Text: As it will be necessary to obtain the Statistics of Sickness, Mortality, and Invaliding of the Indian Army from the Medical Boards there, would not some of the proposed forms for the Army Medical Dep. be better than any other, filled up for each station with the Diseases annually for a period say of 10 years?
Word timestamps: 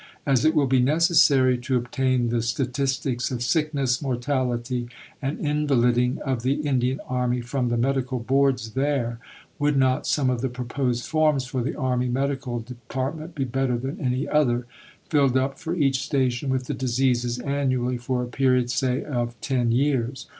As 0.25 0.43
it 0.43 0.55
will 0.55 0.65
be 0.65 0.79
necessary 0.79 1.59
to 1.59 1.75
obtain 1.77 2.29
the 2.29 2.41
Statistics 2.41 3.29
of 3.29 3.43
Sickness, 3.43 4.01
Mortality, 4.01 4.89
and 5.21 5.37
Invaliding 5.37 6.17
of 6.25 6.41
the 6.41 6.53
Indian 6.53 6.99
Army 7.07 7.39
from 7.39 7.69
the 7.69 7.77
Medical 7.77 8.17
Boards 8.17 8.71
there, 8.71 9.19
would 9.59 9.77
not 9.77 10.07
some 10.07 10.31
of 10.31 10.41
the 10.41 10.49
proposed 10.49 11.05
forms 11.05 11.45
for 11.45 11.61
the 11.61 11.75
Army 11.75 12.07
Medical 12.09 12.61
Dep. 12.61 13.35
be 13.35 13.43
better 13.43 13.77
than 13.77 13.99
any 14.01 14.27
other, 14.27 14.65
filled 15.07 15.37
up 15.37 15.59
for 15.59 15.75
each 15.75 16.01
station 16.01 16.49
with 16.49 16.65
the 16.65 16.73
Diseases 16.73 17.37
annually 17.37 17.97
for 17.99 18.23
a 18.23 18.27
period 18.27 18.71
say 18.71 19.03
of 19.03 19.39
10 19.41 19.71
years? 19.71 20.25